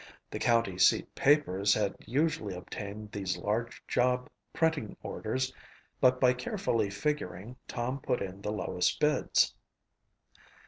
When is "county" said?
0.39-0.79